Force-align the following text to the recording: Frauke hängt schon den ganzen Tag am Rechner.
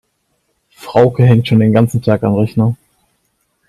Frauke 0.71 1.21
hängt 1.25 1.47
schon 1.47 1.59
den 1.59 1.73
ganzen 1.73 2.01
Tag 2.01 2.23
am 2.23 2.33
Rechner. 2.33 2.75